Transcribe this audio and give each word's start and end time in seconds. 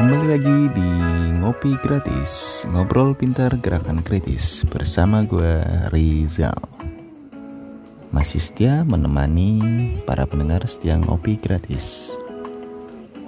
Kembali 0.00 0.32
lagi 0.32 0.58
di 0.72 0.90
Ngopi 1.44 1.76
Gratis 1.84 2.64
Ngobrol 2.72 3.12
Pintar 3.12 3.52
Gerakan 3.60 4.00
Kritis 4.00 4.64
Bersama 4.64 5.28
gue 5.28 5.60
Rizal. 5.92 6.56
Masih 8.08 8.40
setia 8.40 8.80
menemani 8.88 9.60
para 10.08 10.24
pendengar 10.24 10.64
setia 10.64 10.96
Ngopi 10.96 11.36
Gratis. 11.36 12.16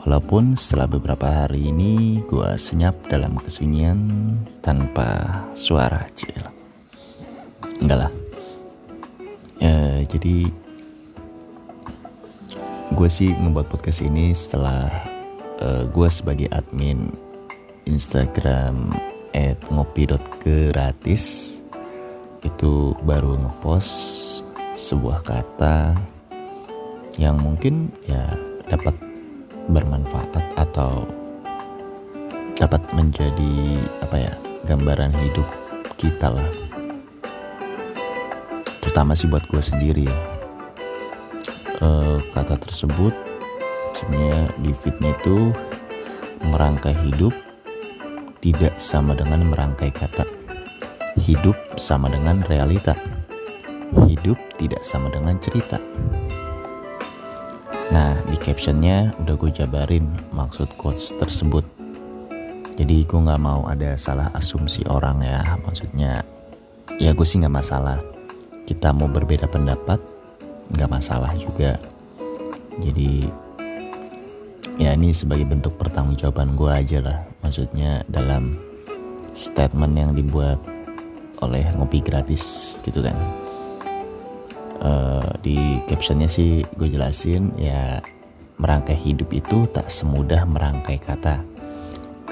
Walaupun 0.00 0.56
setelah 0.56 0.88
beberapa 0.88 1.44
hari 1.44 1.68
ini 1.68 2.24
gue 2.24 2.56
senyap 2.56 2.96
dalam 3.04 3.36
kesunyian 3.36 4.08
tanpa 4.64 5.28
suara 5.52 6.08
cil 6.16 6.40
Enggak 7.84 8.08
lah. 8.08 8.12
Ya, 9.60 10.08
Jadi 10.08 10.48
gue 12.96 13.08
sih 13.12 13.28
ngebuat 13.28 13.68
podcast 13.68 14.00
ini 14.08 14.32
setelah 14.32 15.11
uh, 15.62 15.86
gue 15.86 16.08
sebagai 16.10 16.50
admin 16.50 17.14
Instagram 17.86 18.90
@ngopi.gratis 19.70 21.24
itu 22.42 22.72
baru 23.06 23.38
ngepost 23.38 24.42
sebuah 24.74 25.22
kata 25.22 25.94
yang 27.16 27.38
mungkin 27.38 27.94
ya 28.02 28.34
dapat 28.66 28.96
bermanfaat 29.70 30.58
atau 30.58 31.06
dapat 32.58 32.82
menjadi 32.92 33.54
apa 34.02 34.16
ya 34.18 34.32
gambaran 34.66 35.14
hidup 35.14 35.48
kita 35.94 36.34
lah. 36.34 36.50
Terutama 38.82 39.14
sih 39.14 39.30
buat 39.30 39.46
gue 39.46 39.62
sendiri 39.62 40.04
ya. 40.10 40.18
Uh, 41.82 42.22
kata 42.30 42.62
tersebut 42.62 43.31
sebenarnya 44.02 44.50
di 44.58 44.72
fitnya 44.74 45.14
itu 45.14 45.54
merangkai 46.50 46.90
hidup 47.06 47.30
tidak 48.42 48.74
sama 48.82 49.14
dengan 49.14 49.46
merangkai 49.46 49.94
kata. 49.94 50.26
Hidup 51.14 51.54
sama 51.78 52.10
dengan 52.10 52.42
realita. 52.50 52.98
Hidup 54.10 54.34
tidak 54.58 54.82
sama 54.82 55.06
dengan 55.14 55.38
cerita. 55.38 55.78
Nah, 57.94 58.18
di 58.26 58.34
captionnya 58.40 59.14
udah 59.22 59.36
gue 59.38 59.50
jabarin 59.54 60.10
maksud 60.34 60.74
quotes 60.74 61.14
tersebut. 61.14 61.62
Jadi 62.74 63.04
gue 63.06 63.20
gak 63.20 63.38
mau 63.38 63.62
ada 63.68 63.94
salah 63.94 64.32
asumsi 64.34 64.82
orang 64.90 65.22
ya. 65.22 65.60
Maksudnya, 65.62 66.24
ya 66.98 67.10
gue 67.14 67.26
sih 67.28 67.38
gak 67.38 67.52
masalah. 67.52 68.02
Kita 68.66 68.90
mau 68.90 69.06
berbeda 69.06 69.46
pendapat, 69.46 70.00
gak 70.74 70.90
masalah 70.90 71.30
juga. 71.36 71.76
Jadi 72.80 73.28
ya 74.80 74.96
ini 74.96 75.12
sebagai 75.12 75.44
bentuk 75.48 75.76
pertanggungjawaban 75.76 76.56
gue 76.56 76.70
aja 76.70 76.98
lah. 77.02 77.18
Maksudnya 77.44 78.06
dalam 78.08 78.56
statement 79.32 79.96
yang 79.96 80.12
dibuat 80.16 80.60
oleh 81.42 81.64
ngopi 81.76 82.00
gratis 82.00 82.76
gitu 82.86 83.02
kan. 83.02 83.16
Uh, 84.82 85.30
di 85.46 85.78
captionnya 85.86 86.26
sih 86.26 86.66
gue 86.74 86.90
jelasin 86.90 87.54
ya 87.54 88.02
merangkai 88.58 88.98
hidup 88.98 89.30
itu 89.30 89.66
tak 89.70 89.90
semudah 89.90 90.46
merangkai 90.46 90.98
kata. 90.98 91.42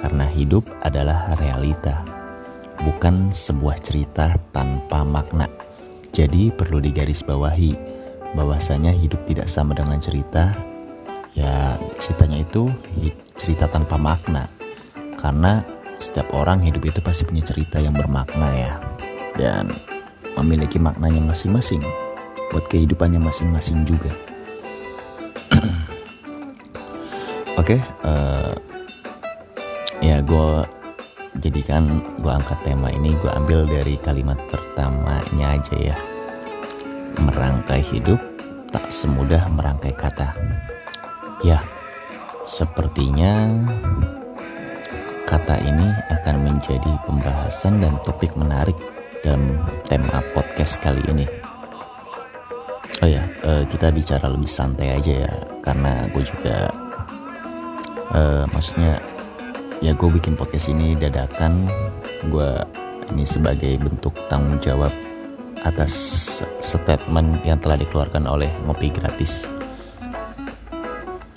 Karena 0.00 0.24
hidup 0.24 0.64
adalah 0.80 1.36
realita 1.36 2.00
bukan 2.80 3.28
sebuah 3.30 3.76
cerita 3.84 4.32
tanpa 4.56 5.04
makna. 5.04 5.44
Jadi 6.10 6.48
perlu 6.50 6.80
digarisbawahi 6.80 7.76
bahwasanya 8.34 8.94
hidup 8.94 9.20
tidak 9.28 9.46
sama 9.46 9.76
dengan 9.76 10.00
cerita 10.00 10.54
ya 11.40 11.80
ceritanya 11.96 12.44
itu 12.44 12.68
cerita 13.40 13.64
tanpa 13.72 13.96
makna. 13.96 14.44
Karena 15.16 15.64
setiap 15.96 16.32
orang 16.36 16.60
hidup 16.60 16.84
itu 16.84 17.00
pasti 17.00 17.24
punya 17.24 17.40
cerita 17.40 17.80
yang 17.80 17.96
bermakna 17.96 18.48
ya. 18.52 18.72
Dan 19.36 19.72
memiliki 20.36 20.76
maknanya 20.76 21.24
masing-masing. 21.24 21.80
Buat 22.52 22.68
kehidupannya 22.68 23.20
masing-masing 23.20 23.88
juga. 23.88 24.12
Oke 27.60 27.76
okay, 27.76 27.80
uh, 28.04 28.52
eh, 30.00 30.12
ya 30.12 30.16
gue 30.24 30.50
jadikan 31.40 32.00
gue 32.20 32.32
angkat 32.32 32.58
tema 32.64 32.88
ini 32.92 33.12
gue 33.20 33.30
ambil 33.32 33.68
dari 33.68 33.96
kalimat 34.00 34.36
pertamanya 34.52 35.56
aja 35.56 35.76
ya. 35.92 35.96
Merangkai 37.20 37.84
hidup 37.84 38.20
tak 38.70 38.86
semudah 38.86 39.50
merangkai 39.50 39.92
kata 39.92 40.30
Ya, 41.40 41.56
sepertinya 42.44 43.48
kata 45.24 45.56
ini 45.64 45.88
akan 46.12 46.36
menjadi 46.44 46.92
pembahasan 47.08 47.80
dan 47.80 47.96
topik 48.04 48.36
menarik 48.36 48.76
dalam 49.24 49.56
tema 49.88 50.20
podcast 50.36 50.84
kali 50.84 51.00
ini. 51.08 51.24
Oh 53.00 53.08
ya, 53.08 53.24
uh, 53.48 53.64
kita 53.64 53.88
bicara 53.88 54.28
lebih 54.28 54.52
santai 54.52 55.00
aja 55.00 55.24
ya, 55.24 55.32
karena 55.64 56.04
gue 56.12 56.20
juga, 56.28 56.68
uh, 58.12 58.44
maksudnya 58.52 59.00
ya 59.80 59.96
gue 59.96 60.08
bikin 60.12 60.36
podcast 60.36 60.68
ini 60.68 60.92
dadakan, 60.92 61.64
gue 62.28 62.50
ini 63.16 63.24
sebagai 63.24 63.80
bentuk 63.80 64.12
tanggung 64.28 64.60
jawab 64.60 64.92
atas 65.64 65.96
statement 66.60 67.40
yang 67.48 67.56
telah 67.56 67.80
dikeluarkan 67.80 68.28
oleh 68.28 68.52
Ngopi 68.68 68.92
Gratis 68.92 69.48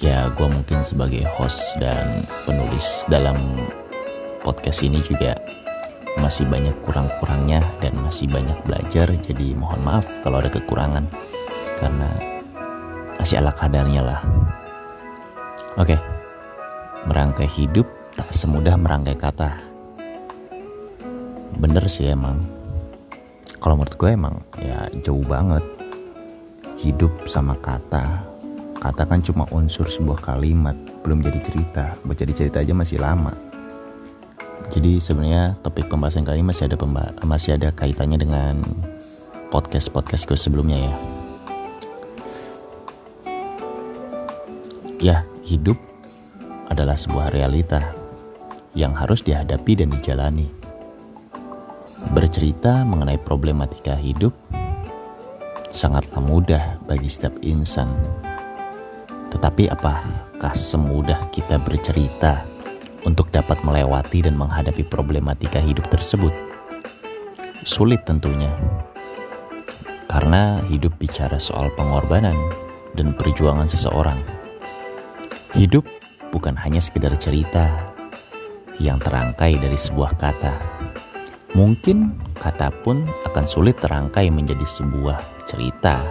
ya 0.03 0.27
gue 0.35 0.47
mungkin 0.51 0.83
sebagai 0.83 1.23
host 1.39 1.79
dan 1.79 2.27
penulis 2.43 3.07
dalam 3.07 3.39
podcast 4.43 4.83
ini 4.83 4.99
juga 4.99 5.39
masih 6.19 6.43
banyak 6.43 6.75
kurang-kurangnya 6.83 7.63
dan 7.79 7.95
masih 8.03 8.27
banyak 8.27 8.59
belajar 8.67 9.07
jadi 9.23 9.55
mohon 9.55 9.79
maaf 9.79 10.03
kalau 10.19 10.43
ada 10.43 10.51
kekurangan 10.51 11.07
karena 11.79 12.09
masih 13.15 13.39
ala 13.39 13.55
kadarnya 13.55 14.03
lah. 14.03 14.19
Oke 15.79 15.95
merangkai 17.07 17.47
hidup 17.47 17.87
tak 18.19 18.27
semudah 18.35 18.75
merangkai 18.75 19.15
kata. 19.15 19.55
Bener 21.63 21.87
sih 21.87 22.11
emang. 22.11 22.43
Kalau 23.63 23.79
menurut 23.79 23.95
gue 23.95 24.11
emang 24.11 24.35
ya 24.59 24.83
jauh 24.99 25.23
banget 25.23 25.63
hidup 26.75 27.23
sama 27.23 27.55
kata 27.63 28.32
Kata 28.83 29.07
kan 29.07 29.23
cuma 29.23 29.47
unsur 29.55 29.87
sebuah 29.87 30.19
kalimat, 30.19 30.75
belum 31.07 31.23
jadi 31.23 31.39
cerita. 31.39 31.95
Buat 32.03 32.19
jadi 32.19 32.33
cerita 32.35 32.59
aja 32.59 32.75
masih 32.75 32.99
lama. 32.99 33.31
Jadi 34.67 34.99
sebenarnya 34.99 35.55
topik 35.63 35.87
pembahasan 35.87 36.27
kali 36.27 36.43
ini 36.43 36.51
masih 36.51 36.67
ada 36.67 36.75
pemba 36.75 37.15
masih 37.23 37.55
ada 37.55 37.71
kaitannya 37.71 38.19
dengan 38.19 38.59
podcast 39.47 39.87
podcast 39.87 40.27
gue 40.27 40.35
sebelumnya 40.35 40.83
ya. 40.83 40.93
Ya, 44.99 45.17
hidup 45.47 45.79
adalah 46.67 46.99
sebuah 46.99 47.31
realita 47.31 47.95
yang 48.75 48.91
harus 48.91 49.23
dihadapi 49.23 49.79
dan 49.79 49.95
dijalani. 49.95 50.51
Bercerita 52.11 52.83
mengenai 52.83 53.19
problematika 53.19 53.95
hidup 53.95 54.35
sangatlah 55.71 56.19
mudah 56.19 56.63
bagi 56.83 57.07
setiap 57.07 57.35
insan 57.47 57.87
tetapi 59.33 59.65
apakah 59.73 60.53
semudah 60.53 61.17
kita 61.33 61.57
bercerita 61.65 62.45
untuk 63.01 63.33
dapat 63.33 63.57
melewati 63.65 64.21
dan 64.21 64.37
menghadapi 64.37 64.85
problematika 64.85 65.57
hidup 65.57 65.89
tersebut? 65.89 66.29
Sulit 67.65 68.05
tentunya. 68.05 68.53
Karena 70.05 70.61
hidup 70.69 70.93
bicara 71.01 71.41
soal 71.41 71.73
pengorbanan 71.73 72.37
dan 72.93 73.17
perjuangan 73.17 73.65
seseorang. 73.65 74.21
Hidup 75.57 75.89
bukan 76.29 76.53
hanya 76.53 76.77
sekedar 76.77 77.17
cerita 77.17 77.73
yang 78.77 79.01
terangkai 79.01 79.57
dari 79.57 79.77
sebuah 79.77 80.13
kata. 80.21 80.53
Mungkin 81.57 82.13
kata 82.37 82.69
pun 82.85 83.01
akan 83.33 83.45
sulit 83.49 83.81
terangkai 83.81 84.29
menjadi 84.29 84.65
sebuah 84.65 85.17
cerita 85.49 86.01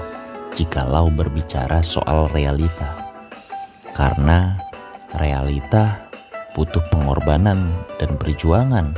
jikalau 0.59 1.11
berbicara 1.11 1.83
soal 1.83 2.31
realita 2.31 3.02
karena 3.93 4.57
realita 5.21 6.01
butuh 6.57 6.81
pengorbanan 6.93 7.73
dan 8.01 8.17
perjuangan 8.17 8.93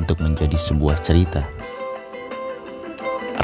untuk 0.00 0.20
menjadi 0.20 0.56
sebuah 0.56 1.00
cerita. 1.00 1.44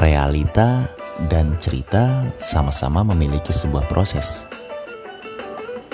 Realita 0.01 0.89
dan 1.29 1.53
cerita 1.61 2.25
sama-sama 2.41 3.05
memiliki 3.05 3.53
sebuah 3.53 3.85
proses. 3.85 4.49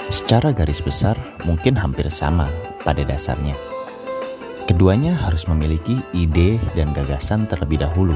Secara 0.07 0.55
garis 0.55 0.79
besar, 0.79 1.19
mungkin 1.43 1.75
hampir 1.75 2.07
sama 2.07 2.47
pada 2.87 3.03
dasarnya. 3.03 3.55
Keduanya 4.63 5.15
harus 5.15 5.47
memiliki 5.51 5.99
ide 6.15 6.55
dan 6.75 6.95
gagasan 6.95 7.47
terlebih 7.47 7.83
dahulu. 7.83 8.15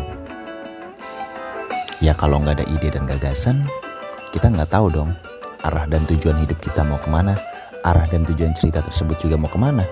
Ya 2.00 2.16
kalau 2.16 2.40
nggak 2.40 2.64
ada 2.64 2.66
ide 2.72 2.96
dan 2.96 3.04
gagasan, 3.04 3.68
kita 4.32 4.48
nggak 4.48 4.72
tahu 4.72 4.88
dong 4.88 5.12
arah 5.66 5.86
dan 5.86 6.04
tujuan 6.10 6.38
hidup 6.42 6.58
kita 6.58 6.82
mau 6.82 6.98
ke 6.98 7.10
mana, 7.10 7.38
arah 7.86 8.06
dan 8.10 8.26
tujuan 8.26 8.54
cerita 8.58 8.82
tersebut 8.82 9.18
juga 9.22 9.38
mau 9.38 9.50
ke 9.50 9.60
mana. 9.62 9.86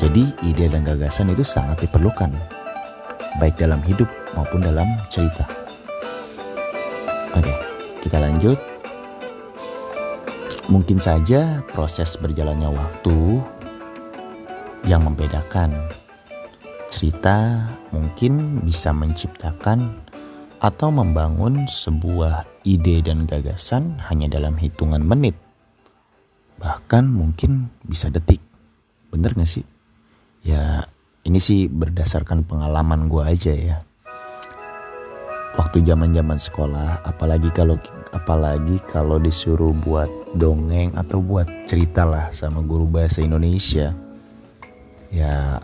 Jadi 0.00 0.32
ide 0.48 0.66
dan 0.72 0.82
gagasan 0.82 1.30
itu 1.30 1.44
sangat 1.46 1.84
diperlukan, 1.84 2.32
baik 3.38 3.54
dalam 3.60 3.78
hidup 3.84 4.08
maupun 4.34 4.64
dalam 4.64 4.88
cerita. 5.12 5.44
Oke, 7.36 7.54
kita 8.02 8.18
lanjut. 8.18 8.58
Mungkin 10.72 10.96
saja 10.96 11.60
proses 11.76 12.16
berjalannya 12.16 12.72
waktu 12.72 13.18
yang 14.88 15.04
membedakan 15.04 15.70
cerita 16.88 17.68
mungkin 17.92 18.60
bisa 18.64 18.92
menciptakan 18.92 20.01
atau 20.62 20.94
membangun 20.94 21.66
sebuah 21.66 22.46
ide 22.62 23.02
dan 23.02 23.26
gagasan 23.26 23.98
hanya 24.06 24.30
dalam 24.30 24.54
hitungan 24.54 25.02
menit. 25.02 25.34
Bahkan 26.62 27.10
mungkin 27.10 27.66
bisa 27.82 28.06
detik. 28.06 28.38
Bener 29.10 29.34
gak 29.34 29.50
sih? 29.50 29.66
Ya 30.46 30.86
ini 31.26 31.42
sih 31.42 31.66
berdasarkan 31.66 32.46
pengalaman 32.46 33.10
gue 33.10 33.22
aja 33.26 33.50
ya. 33.50 33.76
Waktu 35.52 35.84
zaman 35.84 36.16
zaman 36.16 36.38
sekolah, 36.40 37.04
apalagi 37.04 37.52
kalau 37.52 37.76
apalagi 38.16 38.80
kalau 38.88 39.20
disuruh 39.20 39.76
buat 39.84 40.08
dongeng 40.32 40.96
atau 40.96 41.20
buat 41.20 41.44
cerita 41.68 42.08
lah 42.08 42.32
sama 42.32 42.64
guru 42.64 42.88
bahasa 42.88 43.20
Indonesia, 43.20 43.92
ya 45.12 45.60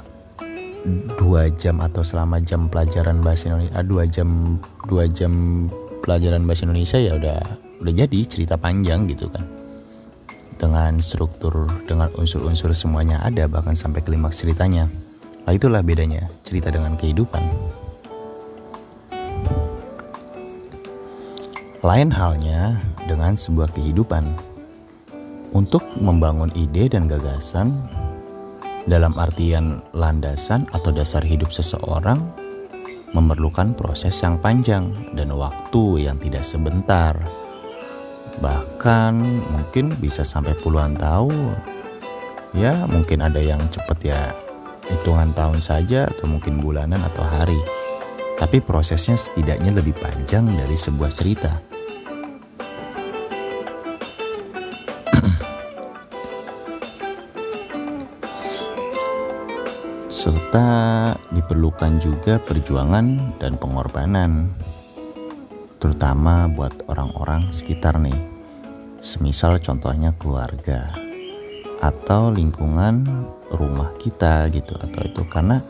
dua 1.18 1.50
jam 1.58 1.82
atau 1.82 2.06
selama 2.06 2.38
jam 2.42 2.70
pelajaran 2.70 3.18
bahasa 3.18 3.50
Indonesia, 3.50 3.74
ah, 3.74 3.84
dua 3.84 4.04
jam 4.06 4.60
dua 4.86 5.04
jam 5.10 5.32
pelajaran 6.04 6.46
bahasa 6.46 6.64
Indonesia 6.64 6.98
ya 6.98 7.12
udah 7.18 7.38
udah 7.82 7.92
jadi 7.94 8.20
cerita 8.26 8.54
panjang 8.54 9.10
gitu 9.10 9.26
kan. 9.30 9.44
Dengan 10.58 10.98
struktur 10.98 11.70
dengan 11.86 12.10
unsur-unsur 12.18 12.74
semuanya 12.74 13.22
ada 13.22 13.46
bahkan 13.46 13.78
sampai 13.78 14.02
klimaks 14.02 14.42
ceritanya. 14.42 14.90
Nah 15.46 15.52
itulah 15.54 15.80
bedanya 15.80 16.26
cerita 16.42 16.68
dengan 16.68 16.98
kehidupan. 16.98 17.40
Lain 21.86 22.10
halnya 22.10 22.74
dengan 23.06 23.38
sebuah 23.38 23.70
kehidupan. 23.70 24.26
Untuk 25.54 25.80
membangun 25.96 26.52
ide 26.52 26.92
dan 26.92 27.08
gagasan 27.08 27.72
dalam 28.88 29.12
artian 29.20 29.84
landasan 29.92 30.64
atau 30.72 30.88
dasar 30.88 31.20
hidup 31.20 31.52
seseorang 31.52 32.24
memerlukan 33.12 33.76
proses 33.76 34.16
yang 34.20 34.40
panjang 34.40 34.92
dan 35.12 35.32
waktu 35.32 36.08
yang 36.08 36.16
tidak 36.20 36.44
sebentar. 36.44 37.14
Bahkan 38.40 39.12
mungkin 39.52 39.92
bisa 40.00 40.24
sampai 40.24 40.56
puluhan 40.58 40.96
tahun. 40.96 41.56
Ya 42.56 42.88
mungkin 42.88 43.20
ada 43.20 43.38
yang 43.38 43.60
cepet 43.68 44.08
ya 44.08 44.20
hitungan 44.88 45.36
tahun 45.36 45.60
saja 45.60 46.08
atau 46.08 46.24
mungkin 46.24 46.64
bulanan 46.64 47.00
atau 47.12 47.24
hari. 47.24 47.60
Tapi 48.40 48.62
prosesnya 48.64 49.18
setidaknya 49.18 49.74
lebih 49.76 49.98
panjang 49.98 50.46
dari 50.48 50.78
sebuah 50.78 51.10
cerita 51.12 51.58
serta 60.48 61.12
diperlukan 61.28 62.00
juga 62.00 62.40
perjuangan 62.40 63.36
dan 63.36 63.60
pengorbanan 63.60 64.48
terutama 65.76 66.48
buat 66.48 66.72
orang-orang 66.88 67.52
sekitar 67.52 68.00
nih. 68.00 68.16
Semisal 69.04 69.60
contohnya 69.60 70.16
keluarga 70.16 70.88
atau 71.84 72.32
lingkungan 72.32 73.04
rumah 73.52 73.92
kita 74.00 74.48
gitu 74.48 74.72
atau 74.80 75.00
itu 75.04 75.20
karena 75.28 75.60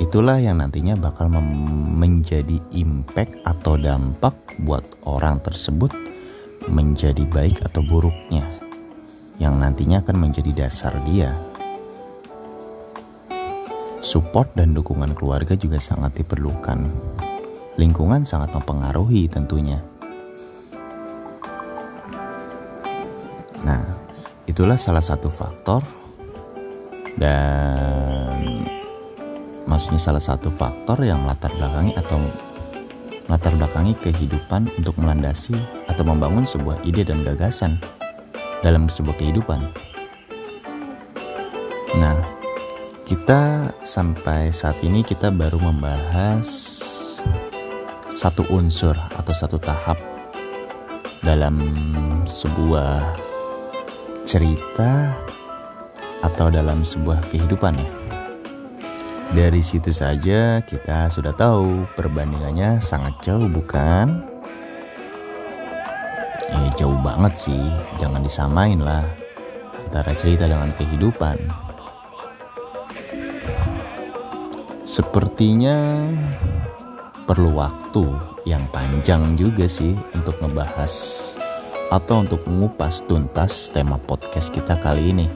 itulah 0.00 0.40
yang 0.40 0.64
nantinya 0.64 0.96
bakal 0.96 1.28
menjadi 1.28 2.56
impact 2.72 3.36
atau 3.44 3.76
dampak 3.76 4.32
buat 4.64 4.96
orang 5.04 5.44
tersebut 5.44 5.92
menjadi 6.72 7.28
baik 7.28 7.60
atau 7.68 7.84
buruknya 7.84 8.48
yang 9.36 9.60
nantinya 9.60 10.00
akan 10.00 10.16
menjadi 10.24 10.64
dasar 10.64 10.96
dia. 11.04 11.36
Support 14.06 14.54
dan 14.54 14.70
dukungan 14.70 15.18
keluarga 15.18 15.58
juga 15.58 15.82
sangat 15.82 16.22
diperlukan 16.22 16.78
lingkungan 17.76 18.24
sangat 18.24 18.52
mempengaruhi 18.56 19.28
tentunya. 19.28 19.80
Nah, 23.64 23.82
itulah 24.48 24.78
salah 24.80 25.04
satu 25.04 25.28
faktor 25.28 25.84
dan 27.18 28.64
maksudnya 29.66 30.00
salah 30.00 30.22
satu 30.22 30.48
faktor 30.48 31.04
yang 31.04 31.24
latar 31.26 31.52
belakangi 31.56 31.92
atau 31.98 32.20
latar 33.26 33.52
belakangi 33.58 33.98
kehidupan 34.00 34.70
untuk 34.78 34.96
melandasi 35.02 35.56
atau 35.90 36.06
membangun 36.06 36.46
sebuah 36.46 36.80
ide 36.86 37.04
dan 37.04 37.26
gagasan 37.26 37.76
dalam 38.62 38.86
sebuah 38.86 39.18
kehidupan. 39.18 39.60
Nah, 41.96 42.35
kita 43.06 43.70
sampai 43.86 44.50
saat 44.50 44.82
ini 44.82 45.06
kita 45.06 45.30
baru 45.30 45.62
membahas 45.62 46.42
satu 48.18 48.42
unsur 48.50 48.98
atau 49.14 49.30
satu 49.30 49.62
tahap 49.62 49.94
dalam 51.22 51.54
sebuah 52.26 53.14
cerita 54.26 55.14
atau 56.26 56.50
dalam 56.50 56.82
sebuah 56.82 57.22
kehidupan 57.30 57.78
ya. 57.78 57.90
Dari 59.30 59.62
situ 59.62 59.94
saja 59.94 60.58
kita 60.66 61.06
sudah 61.06 61.30
tahu 61.38 61.86
perbandingannya 61.94 62.82
sangat 62.82 63.14
jauh 63.22 63.46
bukan? 63.46 64.18
Eh 66.50 66.70
jauh 66.74 66.98
banget 67.06 67.38
sih, 67.38 67.64
jangan 68.02 68.26
disamain 68.26 68.82
lah 68.82 69.06
antara 69.86 70.10
cerita 70.18 70.50
dengan 70.50 70.74
kehidupan. 70.74 71.65
Sepertinya 74.96 76.08
perlu 77.28 77.52
waktu 77.52 78.16
yang 78.48 78.64
panjang 78.72 79.36
juga 79.36 79.68
sih 79.68 79.92
untuk 80.16 80.40
ngebahas 80.40 80.94
atau 81.92 82.24
untuk 82.24 82.40
mengupas 82.48 83.04
tuntas 83.04 83.68
tema 83.68 84.00
podcast 84.00 84.48
kita 84.48 84.80
kali 84.80 85.12
ini. 85.12 85.28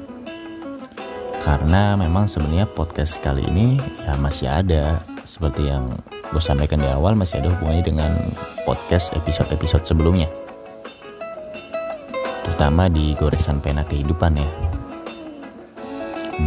Karena 1.44 1.92
memang 1.92 2.24
sebenarnya 2.24 2.72
podcast 2.72 3.20
kali 3.20 3.44
ini 3.52 3.76
ya 4.08 4.16
masih 4.16 4.48
ada 4.48 5.04
seperti 5.28 5.68
yang 5.68 5.92
gue 6.32 6.40
sampaikan 6.40 6.80
di 6.80 6.88
awal 6.88 7.12
masih 7.12 7.44
ada 7.44 7.52
hubungannya 7.52 7.84
dengan 7.84 8.16
podcast 8.64 9.12
episode-episode 9.12 9.84
sebelumnya. 9.84 10.32
Terutama 12.48 12.88
di 12.88 13.12
goresan 13.12 13.60
pena 13.60 13.84
kehidupan 13.84 14.40
ya. 14.40 14.48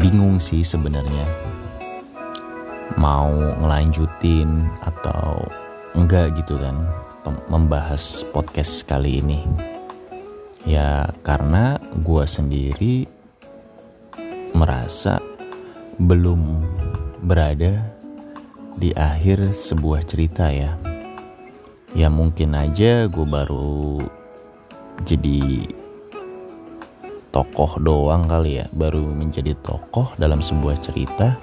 Bingung 0.01 0.41
sih 0.41 0.65
sebenarnya 0.65 1.52
mau 2.97 3.33
ngelanjutin 3.59 4.69
atau 4.85 5.43
enggak 5.97 6.33
gitu 6.41 6.57
kan 6.59 6.75
membahas 7.47 8.25
podcast 8.33 8.83
kali 8.85 9.23
ini. 9.23 9.45
Ya 10.63 11.11
karena 11.27 11.79
gue 12.03 12.23
sendiri 12.23 13.05
merasa 14.55 15.19
belum 15.99 16.63
berada 17.23 17.83
di 18.79 18.95
akhir 18.95 19.53
sebuah 19.53 20.07
cerita 20.07 20.49
ya. 20.49 20.75
Ya 21.93 22.09
mungkin 22.09 22.57
aja 22.57 23.05
gue 23.05 23.27
baru 23.27 24.01
jadi 25.05 25.67
tokoh 27.33 27.81
doang 27.81 28.29
kali 28.29 28.61
ya 28.61 28.65
baru 28.73 29.01
menjadi 29.01 29.57
tokoh 29.65 30.13
dalam 30.21 30.39
sebuah 30.39 30.77
cerita 30.85 31.33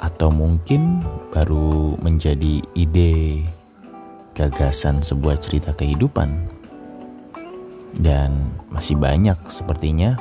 atau 0.00 0.28
mungkin 0.28 1.00
baru 1.32 1.96
menjadi 2.00 2.60
ide 2.76 3.44
gagasan 4.36 5.00
sebuah 5.00 5.40
cerita 5.40 5.72
kehidupan. 5.72 6.52
Dan 7.96 8.52
masih 8.68 9.00
banyak 9.00 9.40
sepertinya 9.48 10.20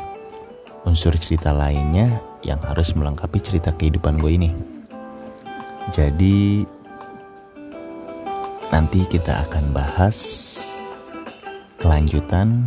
unsur 0.87 1.11
cerita 1.19 1.51
lainnya 1.51 2.07
yang 2.45 2.61
harus 2.63 2.95
melengkapi 2.95 3.41
cerita 3.43 3.75
kehidupan 3.75 4.15
gue 4.21 4.31
ini. 4.31 4.51
Jadi 5.91 6.63
nanti 8.71 9.03
kita 9.11 9.43
akan 9.49 9.75
bahas 9.75 10.17
kelanjutan 11.83 12.63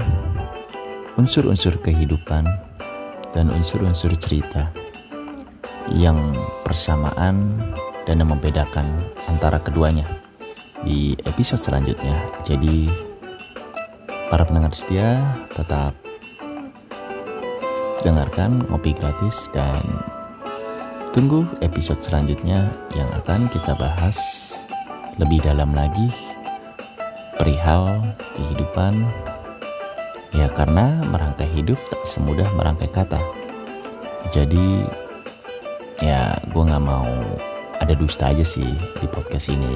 unsur-unsur 1.19 1.75
kehidupan 1.83 2.47
dan 3.35 3.51
unsur-unsur 3.51 4.15
cerita 4.15 4.71
yang 5.95 6.19
persamaan 6.67 7.61
dan 8.05 8.21
yang 8.21 8.33
membedakan 8.33 8.85
antara 9.29 9.61
keduanya 9.61 10.09
di 10.85 11.17
episode 11.25 11.61
selanjutnya. 11.61 12.17
Jadi 12.45 12.89
para 14.29 14.45
pendengar 14.45 14.73
setia 14.77 15.21
tetap 15.57 15.97
dengarkan 18.05 18.63
ngopi 18.71 18.95
gratis 18.95 19.51
dan 19.51 19.83
tunggu 21.11 21.43
episode 21.65 21.99
selanjutnya 21.99 22.71
yang 22.95 23.09
akan 23.25 23.51
kita 23.51 23.75
bahas 23.75 24.19
lebih 25.19 25.43
dalam 25.43 25.75
lagi 25.75 26.13
perihal 27.35 27.99
kehidupan 28.39 29.03
ya 30.37 30.47
karena 30.55 30.95
merangkai 31.11 31.49
hidup 31.59 31.81
tak 31.91 32.03
semudah 32.07 32.47
merangkai 32.55 32.91
kata 32.93 33.19
jadi 34.31 34.85
gue 36.51 36.63
nggak 36.63 36.85
mau 36.85 37.09
ada 37.79 37.95
dusta 37.95 38.31
aja 38.31 38.43
sih 38.43 38.69
di 38.99 39.07
podcast 39.11 39.51
ini. 39.51 39.75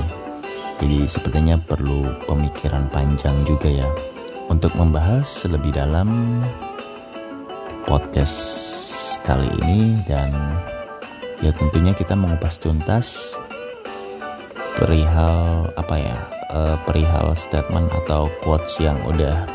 Jadi 0.83 1.07
sepertinya 1.07 1.55
perlu 1.59 2.11
pemikiran 2.27 2.91
panjang 2.91 3.35
juga 3.47 3.71
ya 3.71 3.89
untuk 4.51 4.75
membahas 4.75 5.47
lebih 5.47 5.71
dalam 5.71 6.11
podcast 7.87 8.39
kali 9.23 9.47
ini 9.63 10.03
dan 10.11 10.35
ya 11.39 11.55
tentunya 11.55 11.95
kita 11.95 12.19
mengupas 12.19 12.59
tuntas 12.59 13.39
perihal 14.75 15.71
apa 15.79 15.95
ya 15.95 16.19
uh, 16.51 16.77
perihal 16.83 17.35
statement 17.39 17.87
atau 18.05 18.27
quotes 18.43 18.83
yang 18.83 18.99
udah 19.07 19.47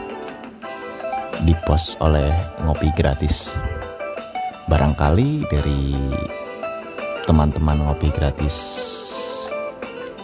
dipost 1.44 2.00
oleh 2.02 2.32
ngopi 2.64 2.90
gratis. 2.96 3.60
Barangkali 4.68 5.48
dari 5.48 5.96
teman-teman 7.28 7.84
ngopi 7.84 8.08
gratis. 8.16 8.56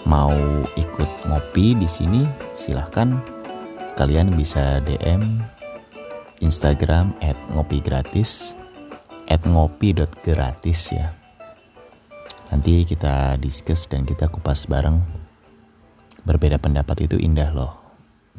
Mau 0.07 0.31
ikut 0.79 1.09
ngopi 1.27 1.75
di 1.75 1.83
sini 1.83 2.23
silahkan. 2.55 3.19
Kalian 3.99 4.31
bisa 4.33 4.79
DM 4.87 5.43
Instagram 6.39 7.11
at 7.19 7.35
ngopi 7.51 7.83
gratis 7.83 8.55
at 9.27 9.43
ngopi.gratis 9.43 10.79
ya. 10.95 11.11
Nanti 12.49 12.87
kita 12.87 13.35
discuss 13.35 13.85
dan 13.91 14.07
kita 14.07 14.31
kupas 14.31 14.63
bareng. 14.65 15.03
Berbeda 16.23 16.55
pendapat 16.55 17.03
itu 17.03 17.19
indah 17.19 17.51
loh. 17.51 17.83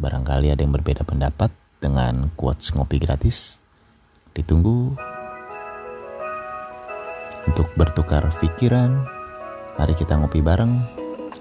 Barangkali 0.01 0.49
ada 0.49 0.65
yang 0.65 0.73
berbeda 0.73 1.05
pendapat 1.05 1.53
dengan 1.85 2.33
quotes 2.33 2.73
ngopi 2.73 2.97
gratis. 2.97 3.61
Ditunggu 4.33 4.97
untuk 7.49 7.69
bertukar 7.77 8.25
pikiran. 8.41 9.05
Mari 9.75 9.95
kita 9.99 10.15
ngopi 10.19 10.39
bareng 10.41 10.73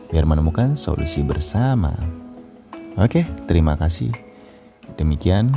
biar 0.10 0.26
menemukan 0.26 0.78
solusi 0.78 1.22
bersama. 1.26 1.94
Oke, 2.98 3.26
terima 3.50 3.74
kasih. 3.74 4.14
Demikian 4.98 5.50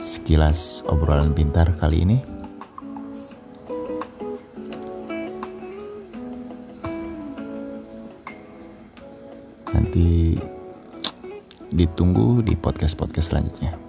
sekilas 0.00 0.80
obrolan 0.88 1.36
pintar 1.36 1.68
kali 1.76 2.08
ini. 2.08 2.18
Nanti 9.76 10.40
ditunggu 11.68 12.40
di 12.40 12.56
podcast-podcast 12.56 13.28
selanjutnya. 13.28 13.85